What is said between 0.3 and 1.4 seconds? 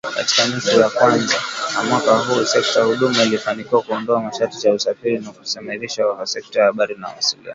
nusu ya kwanza